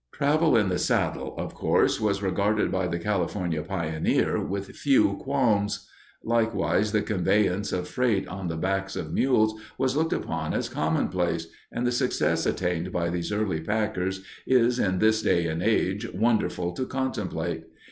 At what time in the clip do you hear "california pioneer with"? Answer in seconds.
2.97-4.75